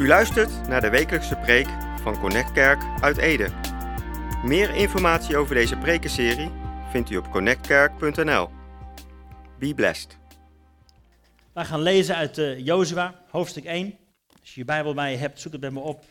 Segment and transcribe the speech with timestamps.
[0.00, 1.66] U luistert naar de wekelijkse preek
[2.02, 3.48] van Connect Kerk uit Ede.
[4.44, 6.50] Meer informatie over deze prekenserie
[6.90, 8.48] vindt u op connectkerk.nl.
[9.58, 10.18] Be blessed.
[11.52, 13.98] Wij gaan lezen uit uh, Jozua, hoofdstuk 1.
[14.40, 16.04] Als je je Bijbel bij je hebt, zoek het bij me op.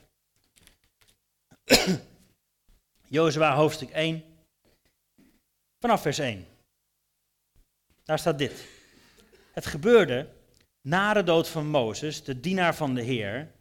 [3.18, 4.24] Jozua, hoofdstuk 1.
[5.80, 6.48] Vanaf vers 1.
[8.04, 8.66] Daar staat dit.
[9.54, 10.28] Het gebeurde
[10.82, 13.58] na de dood van Mozes, de dienaar van de Heer,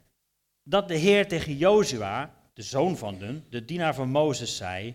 [0.68, 4.94] dat de Heer tegen Jozua, de zoon van Nun, de dienaar van Mozes, zei: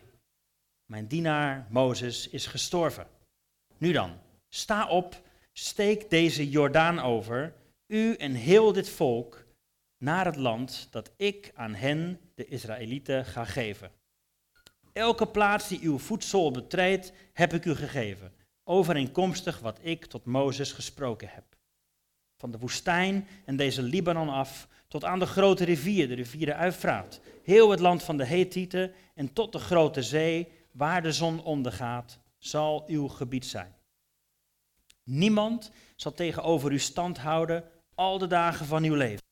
[0.85, 3.07] Mijn dienaar Mozes is gestorven.
[3.77, 5.21] Nu dan, sta op,
[5.53, 7.53] steek deze Jordaan over,
[7.87, 9.45] u en heel dit volk,
[9.97, 13.91] naar het land dat ik aan hen, de Israëlieten, ga geven.
[14.91, 20.71] Elke plaats die uw voedsel betreedt, heb ik u gegeven, overeenkomstig wat ik tot Mozes
[20.71, 21.43] gesproken heb.
[22.43, 26.53] Van de woestijn en deze Libanon af, tot aan de grote rivier, de rivier de
[26.53, 31.43] Uifraat, heel het land van de Hethieten en tot de grote zee, waar de zon
[31.43, 33.75] ondergaat, zal uw gebied zijn.
[35.03, 37.63] Niemand zal tegenover u stand houden
[37.95, 39.25] al de dagen van uw leven.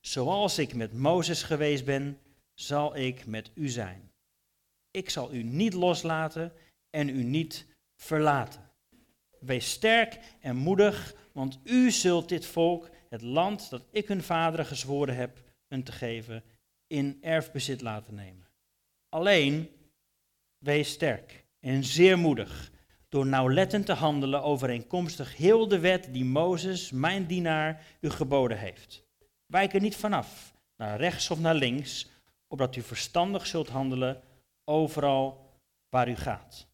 [0.00, 2.18] Zoals ik met Mozes geweest ben,
[2.54, 4.12] zal ik met u zijn.
[4.90, 6.52] Ik zal u niet loslaten
[6.90, 8.70] en u niet verlaten.
[9.40, 14.66] Wees sterk en moedig, want u zult dit volk het land dat ik hun vaderen
[14.66, 16.42] gezworen heb hun te geven,
[16.86, 18.48] in erfbezit laten nemen.
[19.08, 19.68] Alleen,
[20.58, 22.70] wees sterk en zeer moedig,
[23.08, 29.04] door nauwlettend te handelen overeenkomstig heel de wet die Mozes, mijn dienaar, u geboden heeft.
[29.46, 32.10] Wijk er niet vanaf, naar rechts of naar links,
[32.46, 34.22] opdat u verstandig zult handelen
[34.64, 35.50] overal
[35.88, 36.67] waar u gaat.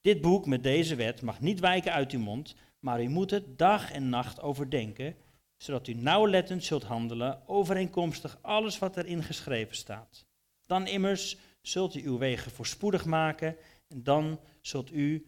[0.00, 3.58] Dit boek met deze wet mag niet wijken uit uw mond, maar u moet het
[3.58, 5.16] dag en nacht overdenken,
[5.56, 10.26] zodat u nauwlettend zult handelen overeenkomstig alles wat erin geschreven staat.
[10.66, 13.56] Dan immers zult u uw wegen voorspoedig maken
[13.88, 15.26] en dan zult u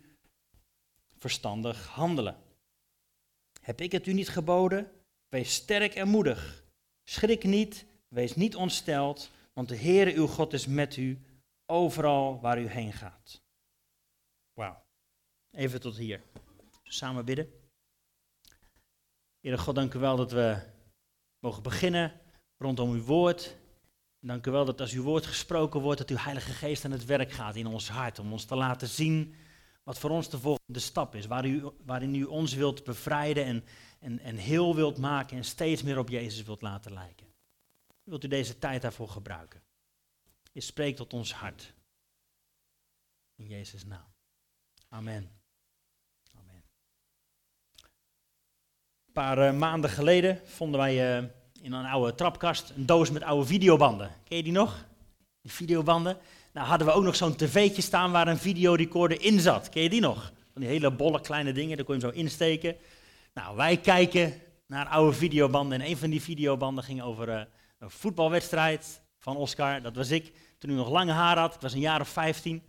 [1.19, 2.37] verstandig handelen.
[3.61, 4.91] Heb ik het u niet geboden?
[5.29, 6.65] Wees sterk en moedig.
[7.05, 11.19] Schrik niet, wees niet ontsteld, want de Heere uw God is met u
[11.67, 13.42] overal waar u heen gaat.
[14.55, 14.85] Wauw.
[15.51, 16.23] Even tot hier.
[16.83, 17.53] Samen bidden.
[19.41, 20.61] Heere God, dank u wel dat we
[21.39, 22.21] mogen beginnen
[22.57, 23.57] rondom uw woord.
[24.19, 27.05] Dank u wel dat als uw woord gesproken wordt, dat uw Heilige Geest aan het
[27.05, 28.19] werk gaat in ons hart.
[28.19, 29.35] Om ons te laten zien
[29.83, 31.27] wat voor ons de volgende stap is.
[31.27, 33.65] Waar u, waarin u ons wilt bevrijden en,
[33.99, 37.27] en, en heel wilt maken en steeds meer op Jezus wilt laten lijken.
[38.03, 39.63] Wilt u deze tijd daarvoor gebruiken?
[40.53, 41.75] Je spreekt tot ons hart.
[43.35, 44.12] In Jezus' naam.
[44.93, 45.31] Amen.
[49.07, 51.29] Een paar uh, maanden geleden vonden wij uh,
[51.63, 54.11] in een oude trapkast een doos met oude videobanden.
[54.25, 54.85] Ken je die nog?
[55.41, 56.19] Die videobanden.
[56.53, 59.69] Nou hadden we ook nog zo'n tv'tje staan waar een videorecorder in zat.
[59.69, 60.33] Ken je die nog?
[60.53, 62.77] Van die hele bolle kleine dingen, daar kon je hem zo insteken.
[63.35, 67.41] Nou, wij kijken naar oude videobanden en een van die videobanden ging over uh,
[67.79, 69.83] een voetbalwedstrijd van Oscar.
[69.83, 71.55] Dat was ik, toen hij nog lange haar had.
[71.55, 72.63] Ik was een jaar of 15.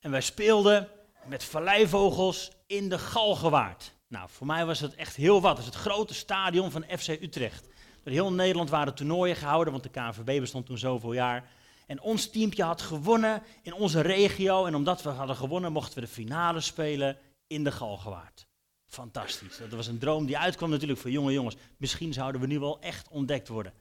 [0.00, 0.88] En wij speelden
[1.26, 3.94] met valleivogels in de Galgenwaard.
[4.08, 5.56] Nou, voor mij was het echt heel wat.
[5.56, 7.68] Het is het grote stadion van FC Utrecht.
[8.02, 11.50] Door heel Nederland waren toernooien gehouden, want de KNVB bestond toen zoveel jaar.
[11.86, 14.66] En ons teampje had gewonnen in onze regio.
[14.66, 18.46] En omdat we hadden gewonnen, mochten we de finale spelen in de Galgenwaard.
[18.86, 19.56] Fantastisch.
[19.58, 21.56] Dat was een droom die uitkwam natuurlijk voor jonge jongens.
[21.76, 23.72] Misschien zouden we nu wel echt ontdekt worden.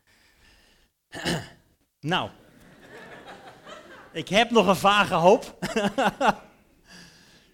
[2.00, 2.30] nou,
[4.12, 5.58] ik heb nog een vage hoop.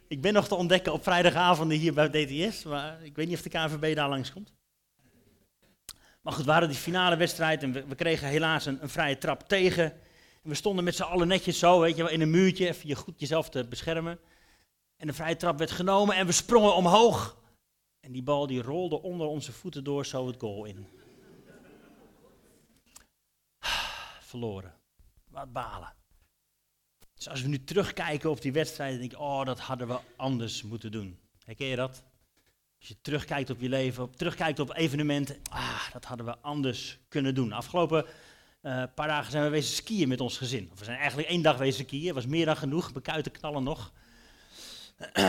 [0.07, 3.41] Ik ben nog te ontdekken op vrijdagavonden hier bij DTS, maar ik weet niet of
[3.41, 4.53] de KNVB daar langs komt.
[6.21, 9.47] Maar goed, we hadden die finale wedstrijd en we, kregen helaas een, een, vrije trap
[9.47, 9.91] tegen.
[10.43, 12.95] En we stonden met z'n allen netjes zo, weet je in een muurtje, even je
[12.95, 14.19] goed jezelf te beschermen.
[14.97, 17.37] En de vrije trap werd genomen en we sprongen omhoog.
[17.99, 20.87] En die bal die rolde onder onze voeten door zo het goal in.
[24.29, 24.73] Verloren.
[25.27, 25.93] Wat balen.
[27.17, 30.63] Dus als we nu terugkijken op die wedstrijd, denk ik, oh, dat hadden we anders
[30.63, 31.19] moeten doen.
[31.45, 32.03] Herken je dat?
[32.79, 36.99] Als je terugkijkt op je leven, op, terugkijkt op evenementen, ah, dat hadden we anders
[37.09, 37.51] kunnen doen.
[37.51, 38.05] Afgelopen
[38.61, 40.69] uh, paar dagen zijn we wezen skiën met ons gezin.
[40.71, 43.91] Of we zijn eigenlijk één dag wezen skiën, was meer dan genoeg, bekuiten knallen nog.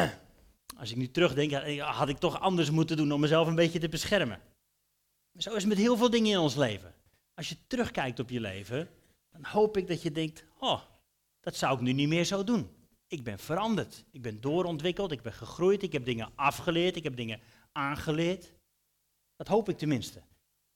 [0.78, 3.88] Als ik nu terugdenk, had ik toch anders moeten doen om mezelf een beetje te
[3.88, 4.40] beschermen.
[5.36, 6.94] Zo is het met heel veel dingen in ons leven.
[7.34, 8.88] Als je terugkijkt op je leven,
[9.32, 10.80] dan hoop ik dat je denkt, oh,
[11.40, 12.70] dat zou ik nu niet meer zo doen.
[13.06, 14.04] Ik ben veranderd.
[14.10, 15.12] Ik ben doorontwikkeld.
[15.12, 15.82] Ik ben gegroeid.
[15.82, 16.96] Ik heb dingen afgeleerd.
[16.96, 17.40] Ik heb dingen
[17.72, 18.52] aangeleerd.
[19.36, 20.18] Dat hoop ik tenminste.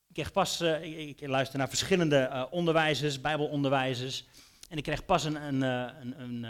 [0.09, 4.25] Ik kreeg pas, uh, ik, luister naar verschillende uh, onderwijzers, bijbelonderwijzers.
[4.69, 6.43] En ik kreeg pas een, een, een, een,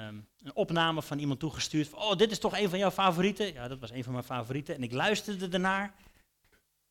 [0.43, 1.89] een opname van iemand toegestuurd.
[1.89, 3.53] Van, oh, dit is toch een van jouw favorieten?
[3.53, 4.75] Ja, dat was een van mijn favorieten.
[4.75, 5.95] En ik luisterde ernaar.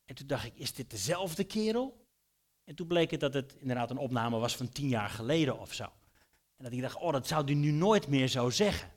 [0.04, 2.06] En toen dacht ik, is dit dezelfde kerel?
[2.64, 5.72] En toen bleek het dat het inderdaad een opname was van tien jaar geleden of
[5.72, 5.92] zo.
[6.62, 8.88] Dat ik dacht, oh, dat zou hij nu nooit meer zo zeggen.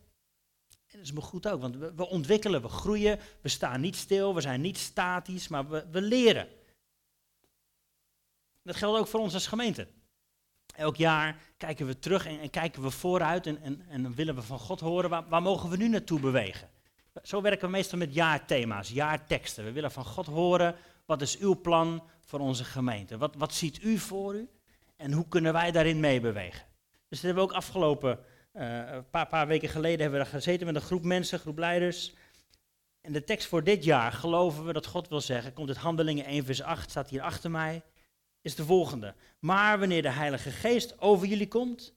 [0.88, 4.36] En dat is me goed ook, want we, ontwikkelen, we groeien, we staan niet stil,
[4.36, 6.48] we zijn niet statisch, maar we, we leren.
[8.62, 9.88] Dat geldt ook voor ons als gemeente.
[10.76, 14.42] Elk jaar kijken we terug en, en kijken we vooruit en, en, en, willen we
[14.42, 16.70] van God horen, waar, waar mogen we nu naartoe bewegen?
[17.24, 19.64] Zo werken we meestal met jaarthema's, jaarteksten.
[19.64, 20.76] We willen van God horen,
[21.06, 23.18] wat is uw plan voor onze gemeente?
[23.18, 24.50] Wat, wat ziet u voor u
[24.96, 26.66] en hoe kunnen wij daarin meebewegen?
[27.16, 28.20] Dus dat hebben we ook afgelopen,
[28.54, 31.58] uh, een paar, paar, weken geleden hebben we daar gezeten met een groep mensen, groep
[31.58, 32.14] leiders.
[33.02, 36.26] En de tekst voor dit jaar, geloven we dat God wil zeggen, komt het Handelingen
[36.26, 37.84] 1 vers 8, staat hier achter mij
[38.42, 39.16] is de volgende.
[39.40, 41.94] Maar wanneer de Heilige Geest over jullie komt,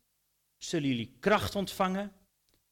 [0.56, 2.12] zullen jullie kracht ontvangen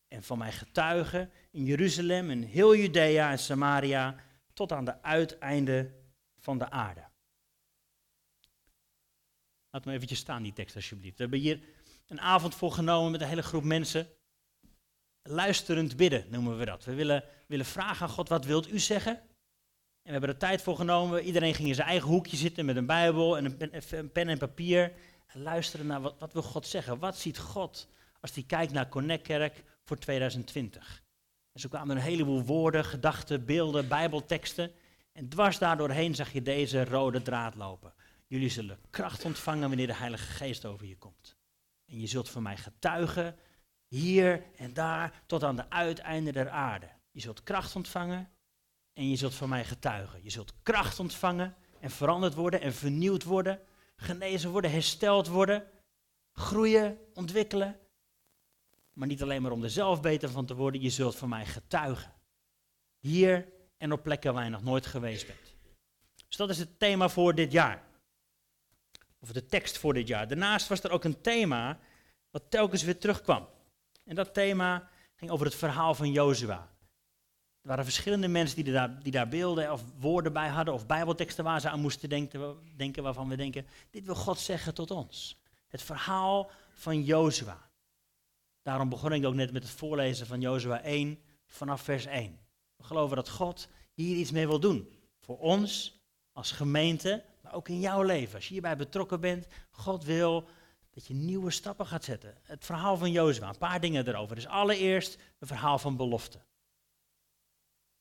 [0.08, 4.16] en van mij getuigen in Jeruzalem, in heel Judea en Samaria,
[4.52, 5.94] tot aan de uiteinden
[6.38, 7.04] van de aarde.
[9.70, 11.16] Laat me eventjes staan, die tekst alsjeblieft.
[11.16, 11.60] We hebben hier
[12.06, 14.08] een avond voor genomen met een hele groep mensen.
[15.22, 16.84] Luisterend bidden noemen we dat.
[16.84, 19.12] We willen, willen vragen aan God, wat wilt u zeggen?
[19.12, 21.22] En we hebben er tijd voor genomen.
[21.22, 24.38] Iedereen ging in zijn eigen hoekje zitten met een Bijbel en een pen, pen en
[24.38, 24.92] papier.
[25.26, 26.98] En luisteren naar wat, wat wil God zeggen.
[26.98, 27.88] Wat ziet God
[28.20, 31.02] als hij kijkt naar Connect Kerk voor 2020?
[31.52, 34.72] En zo kwamen er een heleboel woorden, gedachten, beelden, Bijbelteksten.
[35.12, 37.94] En dwars daardoorheen zag je deze rode draad lopen.
[38.26, 41.35] Jullie zullen kracht ontvangen wanneer de Heilige Geest over je komt.
[41.86, 43.36] En je zult van mij getuigen,
[43.86, 46.88] hier en daar, tot aan de uiteinden der aarde.
[47.10, 48.30] Je zult kracht ontvangen
[48.92, 50.22] en je zult van mij getuigen.
[50.22, 53.60] Je zult kracht ontvangen en veranderd worden en vernieuwd worden,
[53.96, 55.70] genezen worden, hersteld worden,
[56.32, 57.78] groeien, ontwikkelen.
[58.92, 61.46] Maar niet alleen maar om er zelf beter van te worden, je zult van mij
[61.46, 62.12] getuigen.
[62.98, 65.54] Hier en op plekken waar je nog nooit geweest bent.
[66.28, 67.85] Dus dat is het thema voor dit jaar.
[69.18, 70.28] Of de tekst voor dit jaar.
[70.28, 71.78] Daarnaast was er ook een thema
[72.30, 73.48] wat telkens weer terugkwam.
[74.04, 76.74] En dat thema ging over het verhaal van Jozua.
[77.60, 81.44] Er waren verschillende mensen die daar, die daar beelden of woorden bij hadden of bijbelteksten
[81.44, 85.40] waar ze aan moesten denken, denken, waarvan we denken, dit wil God zeggen tot ons.
[85.68, 87.70] Het verhaal van Jozua.
[88.62, 92.38] Daarom begon ik ook net met het voorlezen van Jozua 1 vanaf vers 1.
[92.76, 94.88] We geloven dat God hier iets mee wil doen.
[95.18, 96.00] Voor ons
[96.32, 98.34] als gemeente, ook in jouw leven.
[98.34, 100.48] Als je hierbij betrokken bent, God wil
[100.90, 102.34] dat je nieuwe stappen gaat zetten.
[102.42, 104.34] Het verhaal van Jozua, een paar dingen erover.
[104.34, 106.38] Dus allereerst een verhaal van belofte.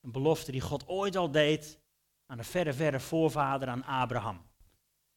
[0.01, 1.79] Een belofte die God ooit al deed
[2.25, 4.41] aan de verre, verre voorvader, aan Abraham.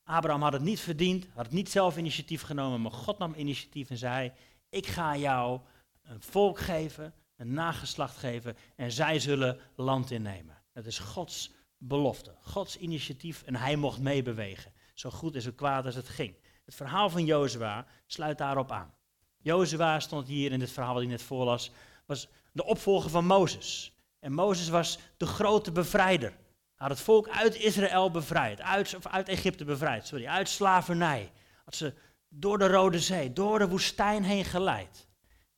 [0.05, 3.91] Abraham had het niet verdiend, had het niet zelf initiatief genomen, maar God nam initiatief
[3.91, 4.33] en zei,
[4.69, 5.61] ik ga jou
[6.03, 10.63] een volk geven, een nageslacht geven en zij zullen land innemen.
[10.73, 14.73] Dat is Gods belofte, Gods initiatief en hij mocht meebewegen.
[14.95, 16.37] Zo goed en zo kwaad als het ging.
[16.65, 18.95] Het verhaal van Jozua sluit daarop aan.
[19.39, 21.71] Jozua stond hier in dit verhaal wat ik net voorlas,
[22.07, 23.97] was de opvolger van Mozes.
[24.21, 26.31] En Mozes was de grote bevrijder.
[26.31, 31.33] Hij had het volk uit Israël bevrijd, uit, of uit Egypte bevrijd, sorry, uit slavernij.
[31.65, 31.95] Had ze
[32.29, 35.09] door de Rode Zee, door de woestijn heen geleid.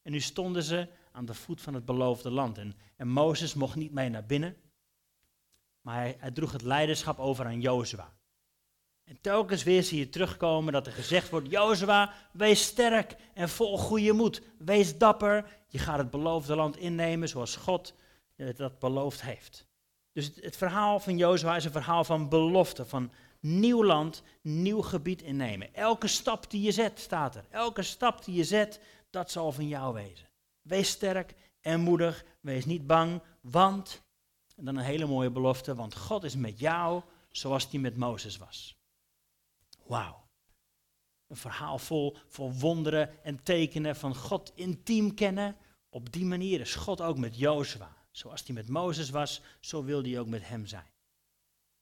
[0.02, 2.58] En nu stonden ze aan de voet van het beloofde land.
[2.58, 4.56] En, en Mozes mocht niet mee naar binnen,
[5.90, 8.12] maar hij, droeg het leiderschap over aan Jozua.
[9.04, 13.78] En telkens weer zie je terugkomen dat er gezegd wordt: Jozua, wees sterk en vol
[13.78, 14.42] goede moed.
[14.58, 15.46] Wees dapper.
[15.68, 17.94] Je gaat het beloofde land innemen zoals God
[18.56, 19.66] dat beloofd heeft.
[20.12, 24.82] Dus het, het verhaal van Jozua is een verhaal van belofte, van nieuw land, nieuw
[24.82, 25.74] gebied innemen.
[25.74, 27.44] Elke stap die je zet, staat er.
[27.50, 28.80] Elke stap die je zet,
[29.10, 30.28] dat zal van jou wezen.
[30.62, 34.02] Wees sterk en moedig, wees niet bang, want,
[34.60, 38.36] en dan een hele mooie belofte, want God is met jou zoals hij met Mozes
[38.36, 38.76] was.
[39.86, 40.28] Wauw.
[41.28, 45.56] Een verhaal vol, vol wonderen en tekenen van God intiem kennen.
[45.88, 47.96] Op die manier is God ook met Jozua.
[48.10, 50.90] Zoals hij met Mozes was, zo wil hij ook met hem zijn.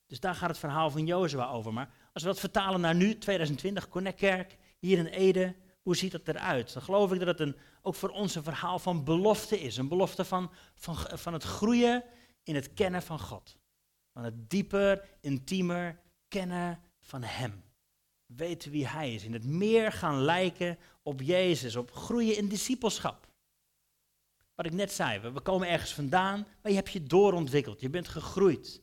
[0.06, 1.72] Dus daar gaat het verhaal van Jozua over.
[1.72, 6.12] Maar als we dat vertalen naar nu, 2020, Connect Kerk, hier in Ede, hoe ziet
[6.12, 6.72] dat eruit?
[6.72, 9.76] Dan geloof ik dat het een, ook voor ons een verhaal van belofte is.
[9.76, 12.04] Een belofte van, van, van het groeien
[12.48, 13.58] in het kennen van God.
[14.12, 17.64] Van het dieper, intiemer kennen van Hem.
[18.26, 19.24] Weten wie Hij is.
[19.24, 21.76] In het meer gaan lijken op Jezus.
[21.76, 23.26] Op groeien in discipelschap.
[24.54, 27.80] Wat ik net zei, we komen ergens vandaan, maar je hebt je doorontwikkeld.
[27.80, 28.82] Je bent gegroeid.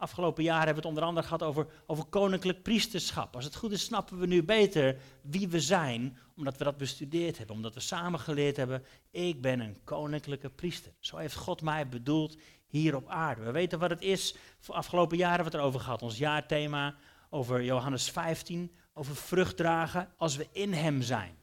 [0.00, 3.34] Afgelopen jaar hebben we het onder andere gehad over, over koninklijk priesterschap.
[3.34, 7.38] Als het goed is, snappen we nu beter wie we zijn, omdat we dat bestudeerd
[7.38, 10.92] hebben, omdat we samen geleerd hebben, ik ben een koninklijke priester.
[10.98, 13.42] Zo heeft God mij bedoeld hier op aarde.
[13.42, 14.34] We weten wat het is.
[14.66, 16.02] Afgelopen jaren hebben we het erover gehad.
[16.02, 16.94] Ons jaarthema
[17.30, 21.34] over Johannes 15, over vrucht dragen als we in Hem zijn.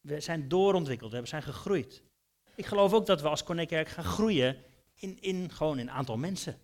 [0.00, 2.02] We zijn doorontwikkeld, we zijn gegroeid.
[2.54, 4.56] Ik geloof ook dat we als Connectkerk gaan groeien
[4.94, 6.58] in, in, gewoon in aantal mensen.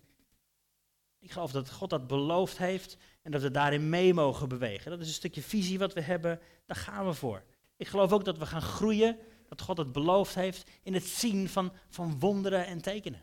[1.23, 4.91] Ik geloof dat God dat beloofd heeft en dat we daarin mee mogen bewegen.
[4.91, 7.43] Dat is een stukje visie wat we hebben, daar gaan we voor.
[7.77, 11.49] Ik geloof ook dat we gaan groeien, dat God het beloofd heeft in het zien
[11.49, 13.21] van, van wonderen en tekenen.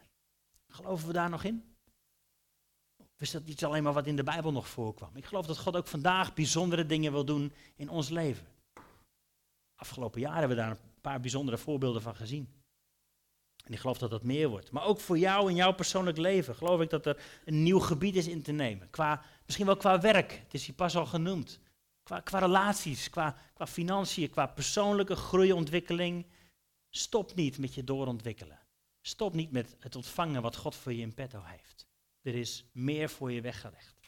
[0.68, 1.74] Geloven we daar nog in?
[2.96, 5.16] Of is dat iets alleen maar wat in de Bijbel nog voorkwam?
[5.16, 8.46] Ik geloof dat God ook vandaag bijzondere dingen wil doen in ons leven.
[9.74, 12.59] Afgelopen jaren hebben we daar een paar bijzondere voorbeelden van gezien.
[13.64, 14.70] En ik geloof dat dat meer wordt.
[14.70, 18.16] Maar ook voor jou in jouw persoonlijk leven geloof ik dat er een nieuw gebied
[18.16, 18.90] is in te nemen.
[18.90, 21.60] Qua, misschien wel qua werk, het is hier pas al genoemd.
[22.02, 26.26] Qua, qua relaties, qua, qua financiën, qua persoonlijke groeiontwikkeling.
[26.90, 28.58] Stop niet met je doorontwikkelen.
[29.00, 31.86] Stop niet met het ontvangen wat God voor je in petto heeft.
[32.22, 34.00] Er is meer voor je weggelegd.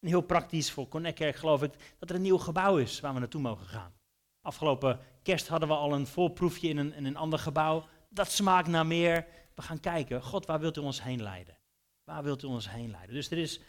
[0.00, 3.18] En heel praktisch voor Connect geloof ik dat er een nieuw gebouw is waar we
[3.18, 3.94] naartoe mogen gaan.
[4.40, 7.84] Afgelopen kerst hadden we al een voorproefje in een, in een ander gebouw
[8.16, 9.26] dat smaakt naar meer.
[9.54, 11.56] We gaan kijken, God, waar wilt u ons heen leiden?
[12.04, 13.14] Waar wilt u ons heen leiden?
[13.14, 13.60] Dus er is,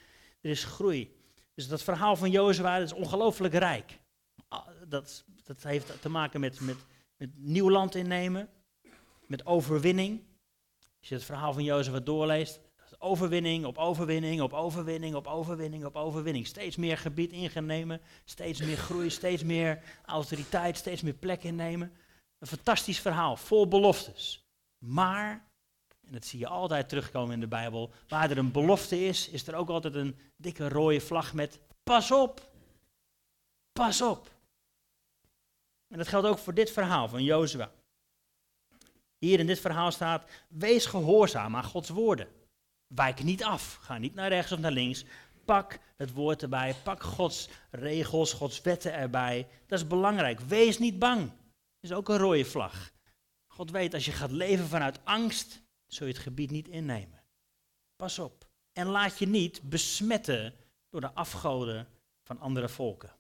[0.42, 1.16] er is groei.
[1.54, 4.00] Dus dat verhaal van Jozua is ongelooflijk rijk.
[4.48, 6.78] Ah, dat, dat heeft te maken met, met,
[7.18, 8.50] met nieuw land innemen,
[9.26, 10.24] met overwinning.
[11.00, 12.60] Als je het verhaal van Jozua doorleest,
[13.00, 16.48] overwinning op overwinning op overwinning op overwinning op overwinning.
[16.48, 21.92] Steeds meer gebied ingenemen, steeds meer groei, steeds meer autoriteit, steeds meer plek innemen.
[22.40, 24.46] Een fantastisch verhaal, vol beloftes.
[24.78, 25.48] Maar,
[26.06, 29.48] en dat zie je altijd terugkomen in de Bijbel, waar er een belofte is, is
[29.48, 32.50] er ook altijd een dikke rode vlag met pas op.
[33.72, 34.36] Pas op.
[35.88, 37.72] En dat geldt ook voor dit verhaal van Jozua.
[39.18, 42.28] Hier in dit verhaal staat, wees gehoorzaam aan Gods woorden.
[42.88, 45.06] Wijk niet af, ga niet naar rechts of naar links.
[45.46, 49.48] Pak het woord erbij, pak Gods regels, Gods wetten erbij.
[49.68, 50.40] Dat is belangrijk.
[50.40, 51.32] Wees niet bang
[51.80, 52.92] is ook een rode vlag.
[53.48, 57.24] God weet, als je gaat leven vanuit angst, zul je het gebied niet innemen.
[57.96, 58.50] Pas op.
[58.72, 60.54] En laat je niet besmetten
[60.90, 61.88] door de afgoden
[62.24, 63.16] van andere volken.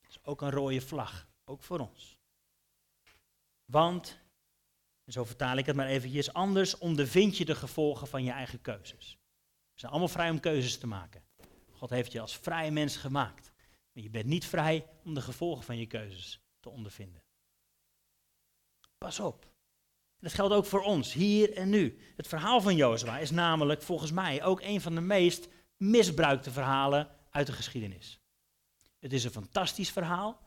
[0.00, 2.18] Dat is ook een rode vlag, ook voor ons.
[3.64, 4.20] Want,
[5.04, 8.60] en zo vertaal ik het maar eventjes, anders ondervind je de gevolgen van je eigen
[8.60, 9.18] keuzes.
[9.72, 11.24] We zijn allemaal vrij om keuzes te maken.
[11.72, 13.52] God heeft je als vrij mens gemaakt.
[13.92, 17.22] Maar je bent niet vrij om de gevolgen van je keuzes te ondervinden.
[19.04, 19.46] Pas op.
[20.18, 21.98] Dat geldt ook voor ons, hier en nu.
[22.16, 27.08] Het verhaal van Jozua is namelijk volgens mij ook een van de meest misbruikte verhalen
[27.30, 28.20] uit de geschiedenis.
[28.98, 30.40] Het is een fantastisch verhaal,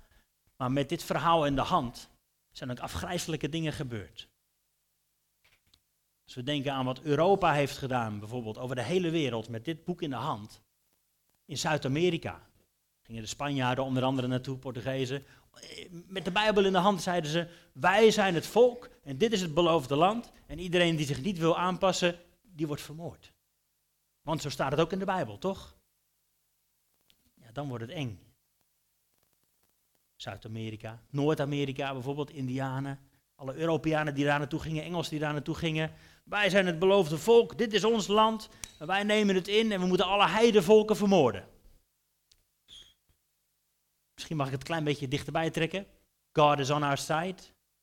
[0.58, 2.10] maar met dit verhaal in de hand
[2.52, 4.30] zijn ook afgrijzelijke dingen gebeurd.
[6.24, 9.84] Als we denken aan wat Europa heeft gedaan, bijvoorbeeld over de hele wereld met dit
[9.84, 10.62] boek in de hand,
[11.46, 12.48] in Zuid-Amerika,
[13.02, 15.26] gingen de Spanjaarden onder andere naartoe, Portugezen,
[16.08, 19.42] met de Bijbel in de hand zeiden ze: Wij zijn het volk en dit is
[19.42, 20.32] het beloofde land.
[20.48, 23.34] En iedereen die zich niet wil aanpassen, die wordt vermoord.
[24.22, 25.76] Want zo staat het ook in de Bijbel, toch?
[27.34, 28.20] Ja, dan wordt het eng.
[30.16, 33.00] Zuid-Amerika, Noord-Amerika bijvoorbeeld, Indianen.
[33.36, 35.92] Alle Europeanen die daar naartoe gingen, Engels die daar naartoe gingen.
[36.24, 38.50] Wij zijn het beloofde volk, dit is ons land.
[38.78, 41.48] wij nemen het in en we moeten alle heidevolken vermoorden.
[44.14, 45.88] Misschien mag ik het een klein beetje dichterbij trekken.
[46.32, 47.36] God is on our side.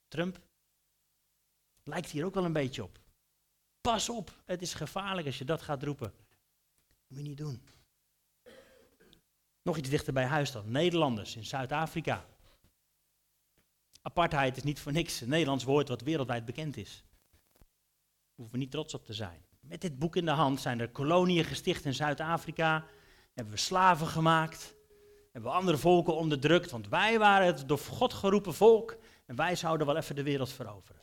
[0.09, 0.41] Trump.
[1.85, 2.99] Lijkt hier ook wel een beetje op.
[3.81, 6.13] Pas op, het is gevaarlijk als je dat gaat roepen.
[7.07, 7.63] Moet je niet doen.
[9.63, 10.71] Nog iets dichter bij huis dan.
[10.71, 12.27] Nederlanders in Zuid-Afrika.
[14.03, 17.05] Apartheid is niet voor niks een Nederlands woord wat wereldwijd bekend is.
[17.53, 17.69] Daar
[18.35, 19.45] hoeven we niet trots op te zijn.
[19.61, 22.87] Met dit boek in de hand zijn er koloniën gesticht in Zuid-Afrika.
[23.35, 24.75] Hebben we slaven gemaakt
[25.31, 28.97] hebben we andere volken onderdrukt, want wij waren het door God geroepen volk
[29.27, 31.03] en wij zouden wel even de wereld veroveren.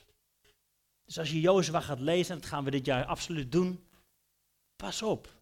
[1.06, 3.84] Dus als je Jozua gaat lezen, en dat gaan we dit jaar absoluut doen,
[4.76, 5.36] pas op.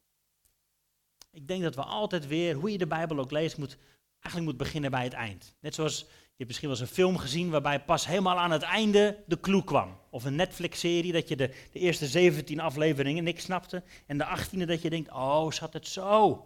[1.31, 3.77] Ik denk dat we altijd weer, hoe je de Bijbel ook leest, moet,
[4.19, 5.55] eigenlijk moet beginnen bij het eind.
[5.59, 8.61] Net zoals, je hebt misschien wel eens een film gezien waarbij pas helemaal aan het
[8.61, 9.97] einde de clue kwam.
[10.09, 14.65] Of een Netflix-serie dat je de, de eerste 17 afleveringen niks snapte en de 18e
[14.65, 16.45] dat je denkt, oh, zat het zo?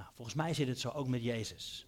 [0.00, 1.86] Nou, volgens mij zit het zo ook met Jezus.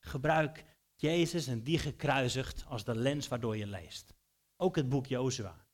[0.00, 4.14] Gebruik Jezus en die gekruisigd als de lens waardoor je leest.
[4.56, 5.66] Ook het boek Jozua.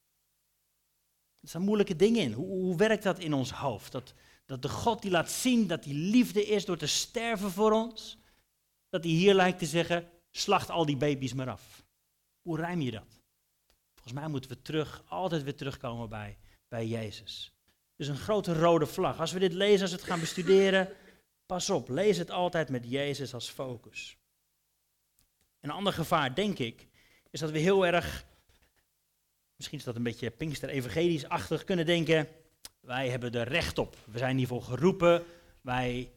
[1.40, 2.32] Er staan moeilijke dingen in.
[2.32, 3.92] Hoe, hoe, werkt dat in ons hoofd?
[3.92, 7.72] Dat, Dat de God die laat zien dat hij liefde is door te sterven voor
[7.72, 8.18] ons,
[8.88, 11.86] dat hij hier lijkt te zeggen, slacht al die baby's maar af.
[12.40, 13.20] Hoe rijm je dat?
[13.92, 17.52] Volgens mij moeten we terug, altijd weer terugkomen bij, bij Jezus.
[18.00, 19.20] Dus een grote rode vlag.
[19.20, 20.88] Als we dit lezen, als we het gaan bestuderen,
[21.46, 24.16] pas op, lees het altijd met Jezus als focus.
[25.60, 26.86] Een ander gevaar, denk ik,
[27.30, 28.24] is dat we heel erg,
[29.56, 32.28] misschien is dat een beetje Pinkster-evangelisch-achtig, kunnen denken,
[32.80, 33.96] wij hebben er recht op.
[34.04, 35.24] We zijn hiervoor geroepen,
[35.60, 36.10] wij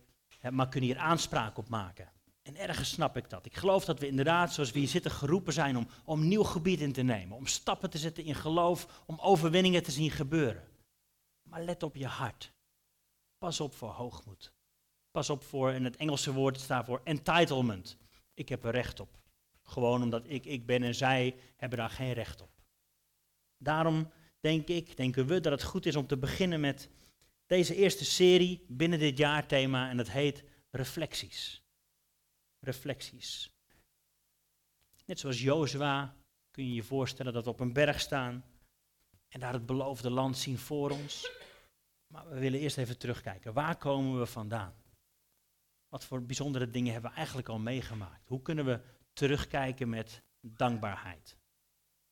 [0.49, 2.11] maar kunnen hier aanspraak op maken.
[2.43, 3.45] En ergens snap ik dat.
[3.45, 6.81] Ik geloof dat we inderdaad, zoals we hier zitten, geroepen zijn om, om nieuw gebied
[6.81, 7.37] in te nemen.
[7.37, 10.71] Om stappen te zetten in geloof, om overwinningen te zien gebeuren.
[11.53, 12.53] Maar let op je hart.
[13.37, 14.53] Pas op voor hoogmoed.
[15.11, 17.97] Pas op voor, in het Engelse woord staat voor entitlement.
[18.33, 19.19] Ik heb er recht op.
[19.63, 22.49] Gewoon omdat ik ik ben en zij hebben daar geen recht op.
[23.57, 26.89] Daarom denk ik, denken we, dat het goed is om te beginnen met
[27.45, 31.63] deze eerste serie binnen dit jaarthema en dat heet Reflecties.
[32.59, 33.53] Reflecties.
[35.05, 36.15] Net zoals Jozua
[36.51, 38.45] kun je je voorstellen dat we op een berg staan
[39.33, 41.31] en daar het beloofde land zien voor ons.
[42.07, 43.53] Maar we willen eerst even terugkijken.
[43.53, 44.73] Waar komen we vandaan?
[45.87, 48.27] Wat voor bijzondere dingen hebben we eigenlijk al meegemaakt?
[48.27, 48.81] Hoe kunnen we
[49.13, 51.37] terugkijken met dankbaarheid?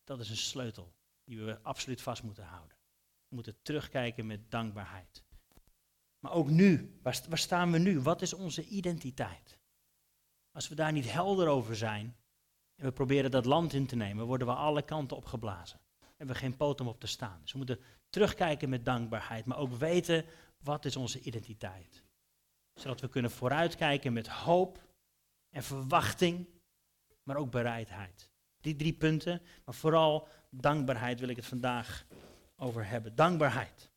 [0.03, 2.77] Dat is een sleutel die we absoluut vast moeten houden.
[3.27, 5.23] We moeten terugkijken met dankbaarheid.
[6.19, 7.99] Maar ook nu, waar, staan we nu?
[7.99, 9.59] Wat is onze identiteit?
[10.51, 12.15] Als we daar niet helder over zijn
[12.75, 15.79] en we proberen dat land in te nemen, worden we alle kanten opgeblazen.
[16.21, 17.39] Hebben we geen poot om op te staan.
[17.41, 20.25] Dus we moeten terugkijken met dankbaarheid, maar ook weten
[20.63, 22.03] wat is onze identiteit.
[22.73, 24.83] Zodat we kunnen vooruitkijken met hoop
[25.49, 26.47] en verwachting,
[27.23, 28.29] maar ook bereidheid.
[28.59, 32.05] Die drie punten, maar vooral dankbaarheid wil ik het vandaag
[32.55, 33.15] over hebben.
[33.15, 33.89] Dankbaarheid.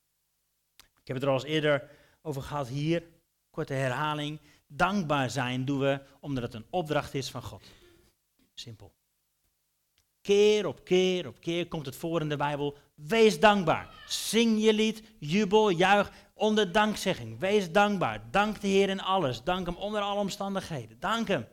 [0.76, 1.90] Ik heb het er al eens eerder
[2.23, 3.02] over gehad hier,
[3.50, 4.40] korte herhaling.
[4.66, 7.65] Dankbaar zijn doen we omdat het een opdracht is van God.
[8.54, 8.95] Simpel.
[10.25, 12.76] Keer op keer op keer komt het voor in de Bijbel.
[12.95, 13.95] Wees dankbaar.
[14.06, 17.39] Zing je lied, jubel, juich onder dankzegging.
[17.39, 18.30] Wees dankbaar.
[18.30, 19.43] Dank de Heer in alles.
[19.43, 21.00] Dank Hem onder alle omstandigheden.
[21.00, 21.47] Dank Hem.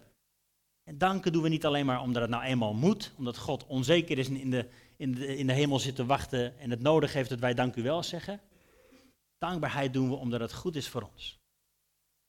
[0.84, 4.17] En danken doen we niet alleen maar omdat het nou eenmaal moet, omdat God onzeker
[4.17, 7.13] is en in de, in de, in de hemel zit te wachten en het nodig
[7.13, 8.41] heeft dat wij dank u wel zeggen.
[9.38, 11.39] Dankbaarheid doen we omdat het goed is voor ons.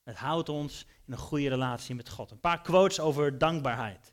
[0.03, 2.31] Het houdt ons in een goede relatie met God.
[2.31, 4.13] Een paar quotes over dankbaarheid.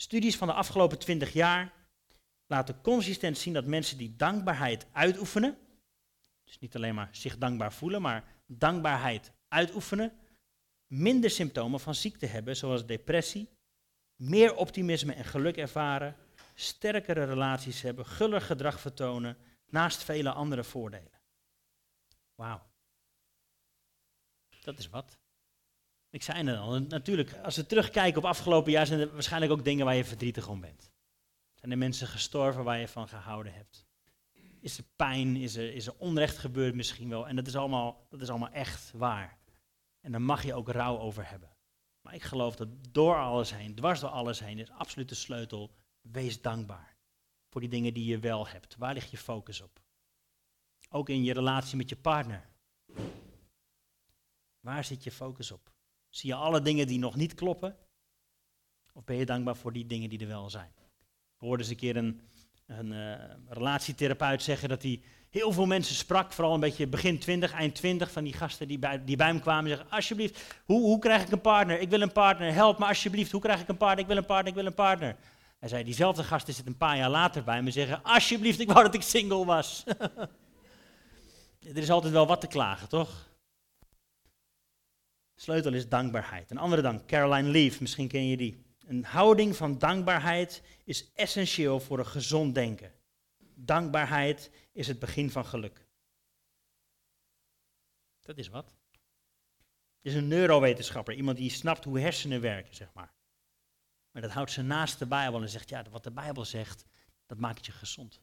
[0.00, 1.72] Studies van de afgelopen twintig jaar
[2.46, 5.58] laten consistent zien dat mensen die dankbaarheid uitoefenen,
[6.44, 10.12] dus niet alleen maar zich dankbaar voelen, maar dankbaarheid uitoefenen,
[10.86, 13.48] minder symptomen van ziekte hebben, zoals depressie,
[14.16, 16.16] meer optimisme en geluk ervaren,
[16.54, 21.20] sterkere relaties hebben, guller gedrag vertonen, naast vele andere voordelen.
[22.34, 22.62] Wauw.
[24.60, 25.18] Dat is wat.
[26.10, 29.64] Ik zei het al, natuurlijk, als we terugkijken op afgelopen jaar, zijn er waarschijnlijk ook
[29.64, 30.90] dingen waar je verdrietig om bent.
[31.54, 33.86] Zijn er mensen gestorven waar je van gehouden hebt?
[34.60, 35.36] Is er pijn?
[35.36, 37.28] Is er, is er onrecht gebeurd misschien wel?
[37.28, 39.38] En dat is, allemaal, dat is allemaal echt waar.
[40.00, 41.56] En daar mag je ook rouw over hebben.
[42.00, 45.70] Maar ik geloof dat door alles heen, dwars door alles heen, is absoluut de sleutel.
[46.00, 46.96] Wees dankbaar
[47.48, 48.76] voor die dingen die je wel hebt.
[48.76, 49.80] Waar ligt je focus op?
[50.88, 52.48] Ook in je relatie met je partner.
[54.60, 55.72] Waar zit je focus op?
[56.08, 57.76] Zie je alle dingen die nog niet kloppen?
[58.92, 60.72] Of ben je dankbaar voor die dingen die er wel zijn?
[61.34, 62.20] Ik hoorde eens een keer een,
[62.66, 63.14] een uh,
[63.48, 68.10] relatietherapeut zeggen dat hij heel veel mensen sprak, vooral een beetje begin 20, eind 20,
[68.10, 71.22] van die gasten die bij, die bij hem kwamen en zeggen, alsjeblieft, hoe, hoe krijg
[71.22, 71.80] ik een partner?
[71.80, 74.00] Ik wil een partner, help me alsjeblieft, hoe krijg ik een partner?
[74.00, 75.16] Ik wil een partner, ik wil een partner.
[75.58, 78.70] Hij zei, diezelfde gasten zitten een paar jaar later bij me en zeggen, alsjeblieft, ik
[78.70, 79.84] wou dat ik single was.
[81.68, 83.27] er is altijd wel wat te klagen, toch?
[85.40, 86.50] Sleutel is dankbaarheid.
[86.50, 88.62] Een andere dank, Caroline Leaf, misschien ken je die.
[88.86, 92.92] Een houding van dankbaarheid is essentieel voor een gezond denken.
[93.54, 95.86] Dankbaarheid is het begin van geluk.
[98.20, 98.76] Dat is wat.
[100.00, 103.12] Is een neurowetenschapper, iemand die snapt hoe hersenen werken, zeg maar.
[104.10, 106.84] Maar dat houdt ze naast de Bijbel en zegt, ja, wat de Bijbel zegt,
[107.26, 108.20] dat maakt je gezond.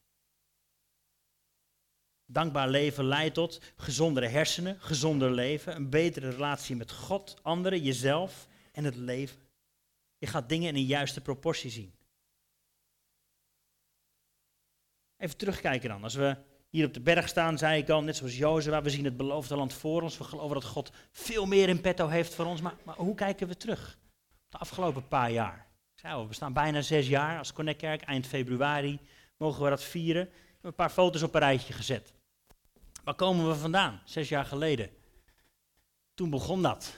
[2.25, 8.47] Dankbaar leven leidt tot gezondere hersenen, gezonder leven, een betere relatie met God, anderen, jezelf
[8.71, 9.37] en het leven.
[10.17, 11.93] Je gaat dingen in een juiste proportie zien.
[15.17, 16.03] Even terugkijken dan.
[16.03, 16.37] Als we
[16.69, 19.55] hier op de berg staan, zei ik al, net zoals Jozua, we zien het beloofde
[19.55, 20.17] land voor ons.
[20.17, 22.61] We geloven dat God veel meer in petto heeft voor ons.
[22.61, 23.97] Maar, maar hoe kijken we terug?
[24.49, 25.67] De afgelopen paar jaar.
[25.93, 28.01] Ik zei al, we staan bijna zes jaar als Connectkerk.
[28.01, 28.99] Eind februari
[29.37, 30.29] mogen we dat vieren.
[30.65, 32.13] Een paar foto's op een rijtje gezet.
[33.03, 34.01] Waar komen we vandaan?
[34.05, 34.89] Zes jaar geleden.
[36.13, 36.95] Toen begon dat.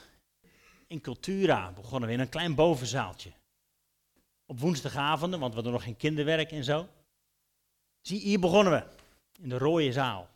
[0.86, 3.32] In Cultura begonnen we in een klein bovenzaaltje.
[4.46, 6.88] Op woensdagavonden, want we hadden nog geen kinderwerk en zo.
[8.00, 8.84] Zie, hier begonnen we.
[9.42, 10.28] In de rode zaal.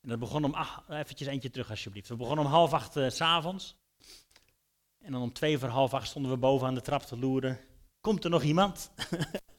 [0.00, 2.08] En dat begon om, ach, eventjes eentje terug alsjeblieft.
[2.08, 3.76] We begonnen om half acht uh, s s'avonds.
[4.98, 7.60] En dan om twee voor half acht stonden we boven aan de trap te loeren.
[8.00, 8.90] Komt er nog iemand?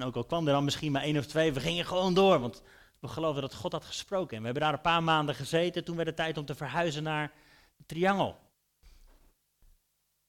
[0.00, 2.40] en ook al kwam er dan misschien maar één of twee, we gingen gewoon door.
[2.40, 2.62] Want
[3.00, 4.36] we geloofden dat God had gesproken.
[4.36, 5.84] En we hebben daar een paar maanden gezeten.
[5.84, 7.32] Toen werd het tijd om te verhuizen naar
[7.76, 8.38] het Triangel.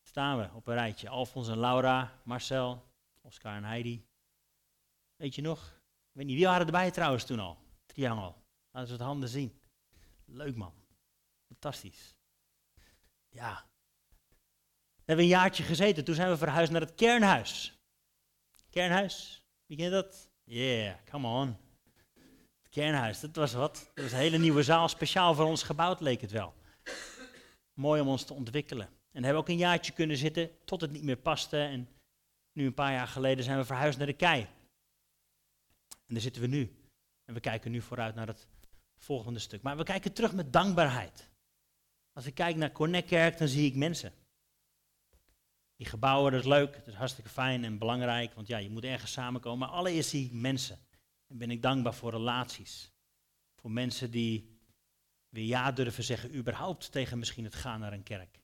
[0.01, 1.09] Staan we op een rijtje.
[1.09, 2.83] Alfons en Laura, Marcel,
[3.21, 4.05] Oscar en Heidi.
[5.15, 5.67] Weet je nog?
[6.09, 7.57] Ik weet niet, wie waren erbij trouwens toen al?
[7.85, 8.43] Triangel.
[8.71, 9.61] Laten we het handen zien.
[10.25, 10.73] Leuk man.
[11.47, 12.15] Fantastisch.
[13.29, 13.65] Ja.
[14.95, 16.03] We hebben een jaartje gezeten.
[16.03, 17.79] Toen zijn we verhuisd naar het kernhuis.
[18.69, 19.40] Kernhuis.
[19.71, 20.29] Wie kent dat?
[20.43, 21.57] Yeah, come on.
[22.61, 23.91] Het kernhuis, dat was wat.
[23.93, 26.53] Dat was een hele nieuwe zaal, speciaal voor ons gebouwd leek het wel.
[27.73, 28.89] Mooi om ons te ontwikkelen.
[29.11, 31.57] En hebben ook een jaartje kunnen zitten tot het niet meer paste.
[31.57, 31.89] En
[32.53, 34.41] nu een paar jaar geleden zijn we verhuisd naar de kei.
[35.89, 36.75] En daar zitten we nu.
[37.25, 38.47] En we kijken nu vooruit naar het
[38.97, 39.61] volgende stuk.
[39.61, 41.29] Maar we kijken terug met dankbaarheid.
[42.13, 44.13] Als ik kijk naar Connectkerk, dan zie ik mensen.
[45.81, 48.83] Die gebouwen, dat is leuk, dat is hartstikke fijn en belangrijk, want ja, je moet
[48.83, 49.59] ergens samenkomen.
[49.59, 50.79] Maar allereerst zie ik mensen.
[51.27, 52.91] En ben ik dankbaar voor relaties.
[53.55, 54.59] Voor mensen die
[55.29, 58.39] weer ja durven zeggen, überhaupt tegen misschien het gaan naar een kerk.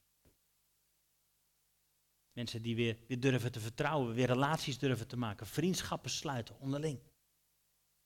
[2.31, 6.99] Mensen die weer, weer durven te vertrouwen, weer relaties durven te maken, vriendschappen sluiten onderling.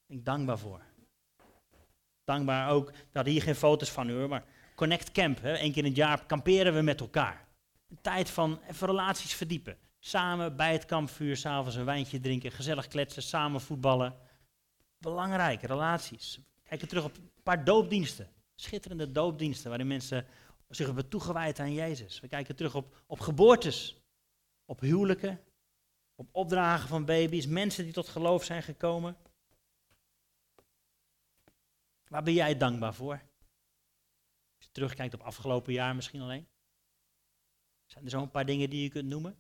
[0.06, 0.82] Ben ik dankbaar voor.
[2.24, 5.90] Dankbaar ook, hadden hier geen foto's van u, maar Connect Camp, hè, één keer in
[5.90, 7.50] het jaar kamperen we met elkaar.
[7.92, 9.78] Een tijd van even relaties verdiepen.
[10.00, 14.18] Samen bij het kampvuur, s'avonds een wijntje drinken, gezellig kletsen, samen voetballen.
[14.98, 16.40] Belangrijk, relaties.
[16.64, 18.30] Kijken terug op een paar doopdiensten.
[18.56, 20.26] Schitterende doopdiensten waarin mensen
[20.70, 22.20] zich hebben toegewijd aan Jezus.
[22.20, 23.98] We kijken terug op, op geboortes,
[24.66, 25.40] op huwelijken,
[26.16, 29.18] op opdragen van baby's, mensen die tot geloof zijn gekomen.
[32.08, 33.22] Waar ben jij dankbaar voor?
[34.58, 36.51] Als je terugkijkt op afgelopen jaar misschien alleen.
[37.92, 39.38] Zijn er zo een paar dingen die je kunt noemen?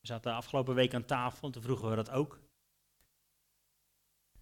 [0.00, 2.40] We zaten de afgelopen week aan tafel en toen vroegen we dat ook.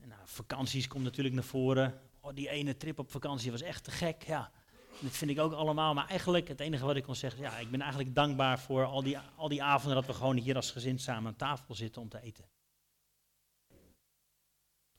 [0.01, 2.01] En nou, vakanties komt natuurlijk naar voren.
[2.21, 4.23] Oh, die ene trip op vakantie was echt te gek.
[4.23, 4.53] Ja,
[5.01, 5.95] dat vind ik ook allemaal.
[5.95, 9.03] Maar eigenlijk, het enige wat ik kon zeggen, ja, ik ben eigenlijk dankbaar voor al
[9.03, 12.09] die, al die avonden dat we gewoon hier als gezin samen aan tafel zitten om
[12.09, 12.51] te eten.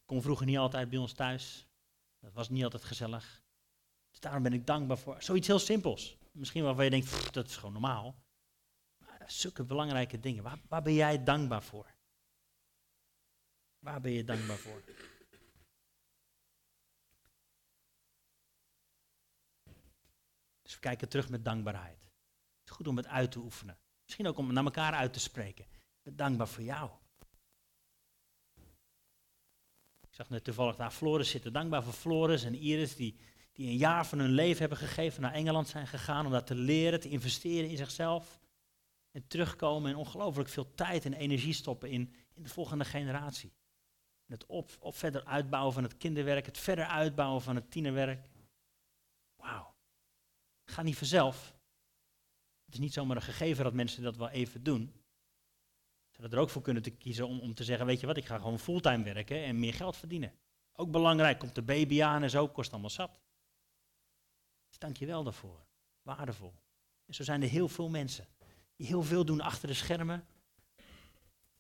[0.06, 1.68] Kon vroeger niet altijd bij ons thuis.
[2.20, 3.45] Dat was niet altijd gezellig.
[4.26, 6.18] Daarom ben ik dankbaar voor zoiets heel simpels.
[6.32, 8.24] Misschien waarvan je denkt, dat is gewoon normaal.
[8.98, 10.44] Maar zulke belangrijke dingen.
[10.44, 11.96] Waar, waar ben jij dankbaar voor?
[13.80, 14.84] Waar ben je dankbaar voor?
[20.62, 22.00] Dus we kijken terug met dankbaarheid.
[22.00, 23.80] Het is goed om het uit te oefenen.
[24.04, 25.66] Misschien ook om naar elkaar uit te spreken.
[26.04, 26.92] Dankbaar voor jou.
[30.02, 31.54] Ik zag net toevallig daar Floris zitten.
[31.54, 33.20] Dankbaar voor Floris en Iris, die,
[33.56, 36.56] die een jaar van hun leven hebben gegeven, naar Engeland zijn gegaan om daar te
[36.56, 38.40] leren, te investeren in zichzelf.
[39.12, 43.54] En terugkomen en ongelooflijk veel tijd en energie stoppen in, in de volgende generatie.
[44.26, 48.30] Het op, op verder uitbouwen van het kinderwerk, het verder uitbouwen van het tienerwerk.
[49.36, 49.76] Wauw.
[50.66, 51.56] Ga niet vanzelf.
[52.66, 54.94] Het is niet zomaar een gegeven dat mensen dat wel even doen.
[56.10, 58.18] Ze hadden er ook voor kunnen te kiezen om, om te zeggen, weet je wat,
[58.18, 60.34] ik ga gewoon fulltime werken en meer geld verdienen.
[60.74, 63.25] Ook belangrijk, komt de baby aan en zo, kost allemaal zat.
[64.76, 65.66] Dus dank je wel daarvoor.
[66.02, 66.54] Waardevol.
[67.06, 68.28] En zo zijn er heel veel mensen
[68.76, 70.28] die heel veel doen achter de schermen.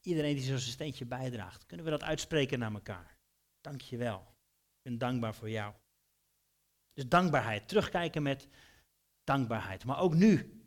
[0.01, 1.65] Iedereen die zo zijn steentje bijdraagt.
[1.65, 3.17] Kunnen we dat uitspreken naar elkaar?
[3.61, 4.19] Dank je wel.
[4.19, 5.73] Ik ben dankbaar voor jou.
[6.93, 7.67] Dus dankbaarheid.
[7.67, 8.47] Terugkijken met
[9.23, 9.85] dankbaarheid.
[9.85, 10.61] Maar ook nu.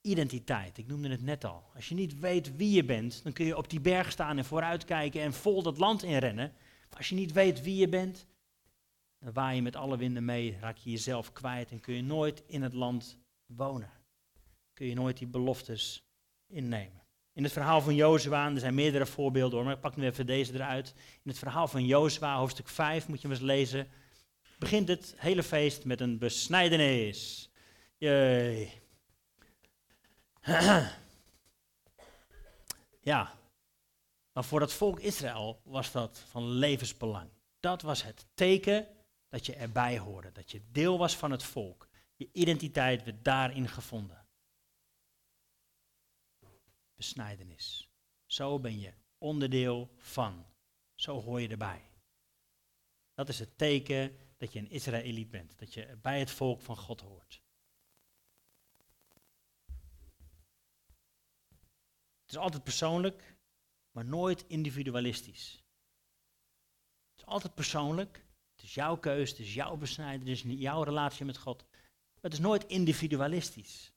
[0.00, 0.78] Identiteit.
[0.78, 1.70] Ik noemde het net al.
[1.74, 4.44] Als je niet weet wie je bent, dan kun je op die berg staan en
[4.44, 6.52] vooruitkijken en vol dat land inrennen.
[6.88, 8.26] Maar als je niet weet wie je bent,
[9.26, 12.42] dan waai je met alle winden mee, raak je jezelf kwijt en kun je nooit
[12.46, 13.90] in het land wonen.
[14.74, 16.04] Kun je nooit die beloftes
[16.46, 17.02] innemen.
[17.32, 20.54] In het verhaal van Jozua, er zijn meerdere voorbeelden maar ik pak nu even deze
[20.54, 20.94] eruit.
[20.96, 23.88] In het verhaal van Jozua, hoofdstuk 5, moet je eens lezen,
[24.58, 27.50] begint het hele feest met een besnijdenis.
[27.98, 28.72] Jee.
[33.10, 33.34] ja,
[34.32, 37.28] maar voor het volk Israël was dat van levensbelang.
[37.60, 38.86] Dat was het teken
[39.28, 41.88] dat je erbij hoorde, dat je deel was van het volk.
[42.16, 44.26] Je identiteit werd daarin gevonden.
[46.94, 47.90] Besnijdenis.
[48.26, 50.46] Zo ben je onderdeel van.
[50.94, 51.90] Zo hoor je erbij.
[53.14, 56.76] Dat is het teken dat je een Israëliet bent, dat je bij het volk van
[56.76, 57.42] God hoort.
[62.20, 63.36] Het is altijd persoonlijk,
[63.90, 65.64] maar nooit individualistisch.
[67.10, 68.25] Het is altijd persoonlijk.
[68.66, 71.64] Is jouw keus, het is jouw besnijden, het is jouw relatie met God.
[72.20, 73.92] Het is nooit individualistisch.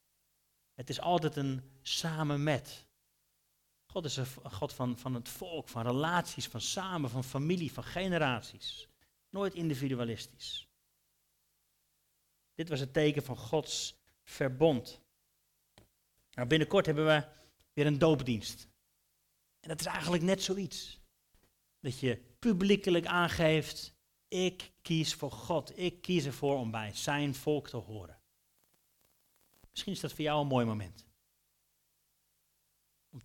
[0.74, 2.86] Het is altijd een samen met.
[3.86, 7.84] God is een God van, van het volk, van relaties, van samen, van familie, van
[7.84, 8.88] generaties.
[9.30, 10.68] Nooit individualistisch.
[12.54, 15.02] Dit was het teken van Gods verbond.
[16.32, 17.28] Nou, binnenkort hebben we
[17.74, 18.68] weer een doopdienst.
[19.60, 21.00] En dat is eigenlijk net zoiets.
[21.80, 23.98] Dat je publiekelijk aangeeft,
[24.30, 25.78] ik kies voor God.
[25.78, 28.18] Ik kies ervoor om bij zijn volk te horen.
[29.70, 31.08] Misschien is dat voor jou een mooi moment.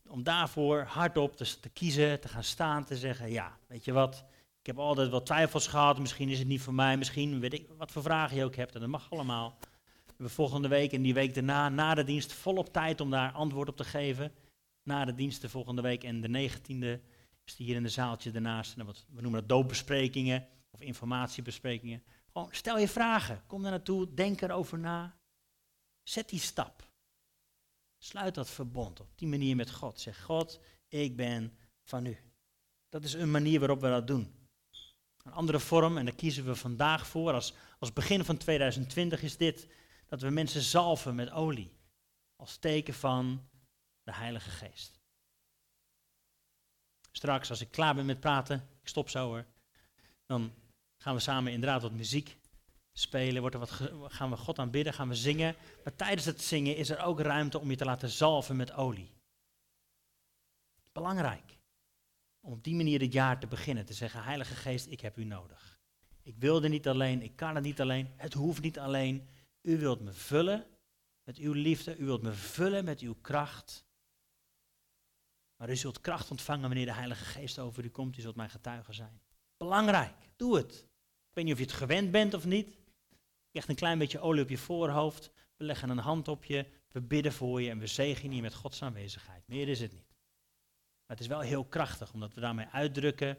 [0.08, 4.24] Om, daarvoor hardop te, te kiezen, te gaan staan, te zeggen, ja, weet je wat,
[4.60, 7.68] ik heb altijd wel twijfels gehad, misschien is het niet voor mij, misschien weet ik
[7.76, 9.58] wat voor vragen je ook hebt, en dat mag allemaal.
[10.16, 13.68] We volgende week en die week daarna, na de dienst, volop tijd om daar antwoord
[13.68, 14.32] op te geven.
[14.82, 17.00] Na de dienst de volgende week en de 19e
[17.44, 18.74] is die hier in de zaaltje daarnaast.
[18.76, 22.02] Wat, we noemen dat doopbesprekingen of informatiebesprekingen.
[22.32, 25.16] Gewoon stel je vragen, kom daar naartoe, denk erover na.
[26.02, 26.92] Zet die stap.
[27.98, 30.00] Sluit dat verbond op die manier met God.
[30.00, 32.18] Zeg God, ik ben van u.
[32.88, 34.48] Dat is een manier waarop we dat doen.
[35.22, 39.36] Een andere vorm, en daar kiezen we vandaag voor, als, als begin van 2020 is
[39.36, 39.68] dit,
[40.06, 41.76] dat we mensen zalven met olie.
[42.36, 43.48] Als teken van
[44.02, 45.00] de Heilige Geest.
[47.10, 49.46] Straks, als ik klaar ben met praten, ik stop zo hoor,
[50.26, 50.52] dan
[51.04, 52.36] gaan we samen inderdaad wat muziek
[52.92, 53.60] spelen, wordt er
[53.98, 55.56] wat gaan we God aanbidden, gaan we zingen.
[55.84, 59.12] Maar tijdens het zingen is er ook ruimte om je te laten zalven met olie.
[60.92, 61.58] Belangrijk.
[62.40, 63.86] Om op die manier het jaar te beginnen.
[63.86, 65.80] Te zeggen, Heilige Geest, ik heb u nodig.
[66.22, 69.28] Ik wil er niet alleen, ik kan het niet alleen, het hoeft niet alleen.
[69.62, 70.66] U wilt me vullen
[71.24, 73.84] met uw liefde, u wilt me vullen met uw kracht.
[75.56, 78.18] Maar u zult kracht ontvangen wanneer de Heilige Geest over u komt.
[78.18, 79.20] U zult mijn getuige zijn.
[79.56, 80.92] Belangrijk, doe het.
[81.34, 82.76] Ik weet niet of je het gewend bent of niet.
[83.50, 85.30] Legt een klein beetje olie op je voorhoofd.
[85.56, 86.66] We leggen een hand op je.
[86.92, 89.48] We bidden voor je en we zegenen je met Gods aanwezigheid.
[89.48, 90.08] Meer is het niet.
[91.06, 93.38] Maar het is wel heel krachtig, omdat we daarmee uitdrukken: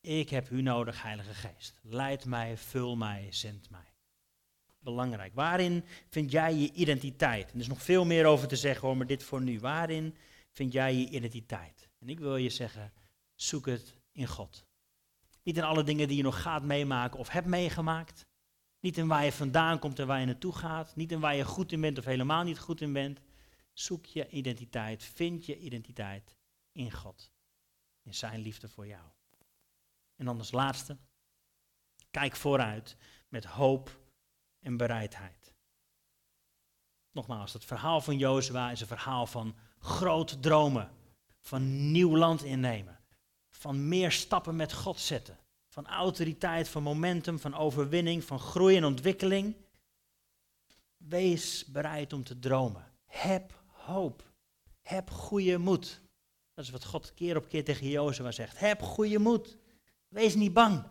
[0.00, 1.80] Ik heb u nodig, Heilige Geest.
[1.82, 3.92] Leid mij, vul mij, zend mij.
[4.78, 5.34] Belangrijk.
[5.34, 7.46] Waarin vind jij je identiteit?
[7.46, 9.60] En er is nog veel meer over te zeggen hoor, maar dit voor nu.
[9.60, 10.16] Waarin
[10.50, 11.88] vind jij je identiteit?
[11.98, 12.92] En ik wil je zeggen:
[13.34, 14.68] zoek het in God.
[15.50, 18.26] Niet in alle dingen die je nog gaat meemaken of hebt meegemaakt.
[18.80, 20.96] Niet in waar je vandaan komt en waar je naartoe gaat.
[20.96, 23.20] Niet in waar je goed in bent of helemaal niet goed in bent.
[23.72, 26.36] Zoek je identiteit, vind je identiteit
[26.72, 27.32] in God.
[28.02, 29.02] In zijn liefde voor jou.
[30.16, 30.96] En dan als laatste,
[32.10, 32.96] kijk vooruit
[33.28, 34.00] met hoop
[34.60, 35.54] en bereidheid.
[37.10, 40.90] Nogmaals, het verhaal van Jozua is een verhaal van groot dromen,
[41.40, 43.00] van nieuw land innemen,
[43.48, 45.39] van meer stappen met God zetten,
[45.70, 49.56] van autoriteit, van momentum, van overwinning, van groei en ontwikkeling.
[50.96, 52.92] Wees bereid om te dromen.
[53.06, 54.32] Heb hoop.
[54.80, 56.00] Heb goede moed.
[56.54, 58.58] Dat is wat God keer op keer tegen Jozua zegt.
[58.58, 59.56] Heb goede moed.
[60.08, 60.84] Wees niet bang.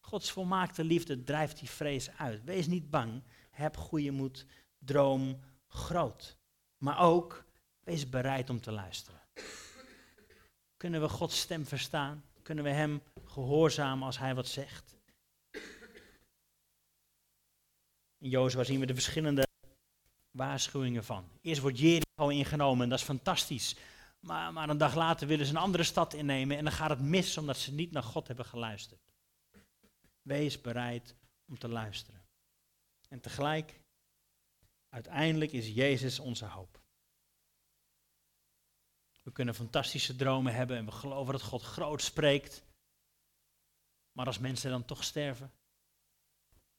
[0.00, 2.44] Gods volmaakte liefde drijft die vrees uit.
[2.44, 3.22] Wees niet bang.
[3.50, 4.46] Heb goede moed.
[4.78, 6.38] Droom groot.
[6.78, 7.44] Maar ook,
[7.80, 9.20] wees bereid om te luisteren.
[10.76, 12.24] Kunnen we Gods stem verstaan?
[12.42, 13.02] Kunnen we Hem
[13.36, 14.96] gehoorzamen als Hij wat zegt?
[18.18, 19.46] In Jozua zien we de verschillende
[20.30, 21.28] waarschuwingen van.
[21.40, 23.76] Eerst wordt Jericho ingenomen en dat is fantastisch.
[24.20, 27.00] Maar, maar een dag later willen ze een andere stad innemen en dan gaat het
[27.00, 29.00] mis omdat ze niet naar God hebben geluisterd.
[30.22, 31.14] Wees bereid
[31.48, 32.26] om te luisteren.
[33.08, 33.80] En tegelijk,
[34.88, 36.80] uiteindelijk is Jezus onze hoop.
[39.22, 42.65] We kunnen fantastische dromen hebben en we geloven dat God groot spreekt.
[44.16, 45.52] Maar als mensen dan toch sterven,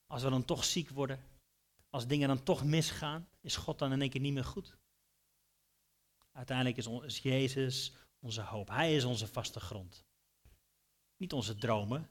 [0.07, 1.23] als we dan toch ziek worden,
[1.89, 4.77] als dingen dan toch misgaan, is God dan in één keer niet meer goed?
[6.31, 8.67] Uiteindelijk is, is Jezus onze hoop.
[8.67, 10.05] Hij is onze vaste grond.
[11.17, 12.09] Niet onze dromen.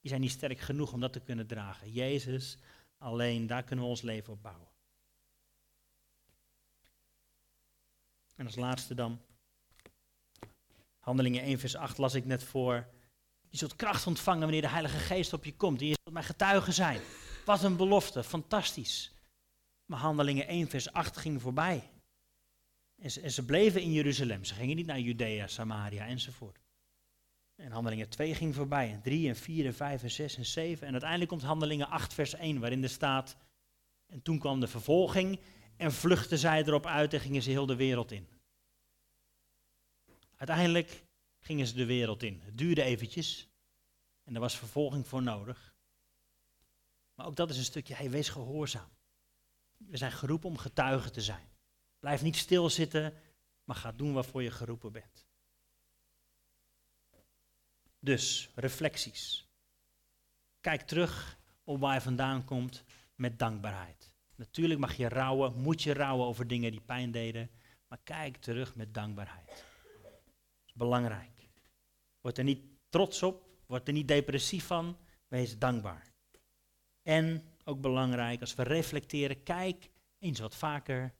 [0.00, 1.92] Die zijn niet sterk genoeg om dat te kunnen dragen.
[1.92, 2.58] Jezus
[2.98, 4.68] alleen, daar kunnen we ons leven op bouwen.
[8.34, 9.20] En als laatste dan,
[10.98, 13.00] Handelingen 1 vers 8 las ik net voor.
[13.52, 15.80] Je zult kracht ontvangen wanneer de Heilige Geest op je komt.
[15.80, 17.00] En je zult mijn getuige zijn.
[17.44, 19.12] Wat een belofte, fantastisch.
[19.86, 21.90] Maar Handelingen 1 vers 8 ging voorbij.
[23.02, 24.44] En ze, en ze bleven in Jeruzalem.
[24.44, 26.58] Ze gingen niet naar Judea, Samaria enzovoort.
[27.56, 28.92] En handelingen 2 ging voorbij.
[28.92, 30.86] En 3 en 4 en 5 en 6 en 7.
[30.86, 33.36] En uiteindelijk komt handelingen 8 vers 1 waarin er staat...
[34.06, 35.40] En toen kwam de vervolging
[35.76, 38.28] en vluchtten zij erop uit en gingen ze heel de wereld in.
[40.36, 41.04] Uiteindelijk
[41.42, 42.40] gingen ze de wereld in.
[42.44, 43.48] Het duurde eventjes
[44.24, 45.74] en er was vervolging voor nodig.
[47.14, 48.90] Maar ook dat is een stukje, hij wees gehoorzaam.
[49.76, 51.48] We zijn geroepen om getuige te zijn.
[51.98, 53.14] Blijf niet stilzitten,
[53.64, 55.26] maar ga doen waarvoor je geroepen bent.
[57.98, 59.46] Dus, reflecties.
[60.60, 64.14] Kijk terug op waar je vandaan komt met dankbaarheid.
[64.34, 67.50] Natuurlijk mag je rouwen, moet je rouwen over dingen die pijn deden,
[67.88, 69.46] maar kijk terug met dankbaarheid.
[69.46, 71.31] Dat is belangrijk.
[72.22, 74.96] Word er niet trots op, word er niet depressief van,
[75.28, 76.12] wees dankbaar.
[77.02, 81.14] En ook belangrijk, als we reflecteren, kijk eens wat vaker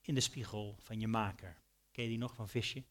[0.00, 1.62] in de spiegel van je maker.
[1.90, 2.84] Ken je die nog van visje?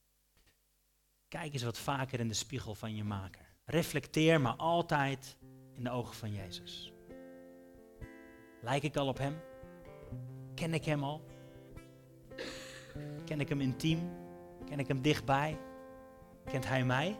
[1.27, 3.55] Kijk eens wat vaker in de spiegel van je maker.
[3.65, 5.37] Reflecteer maar altijd
[5.73, 6.91] in de ogen van Jezus.
[8.61, 9.39] Lijk ik al op Hem?
[10.55, 11.25] Ken ik Hem al?
[13.25, 14.09] Ken ik Hem intiem?
[14.65, 15.57] Ken ik Hem dichtbij?
[16.45, 17.19] Kent Hij mij?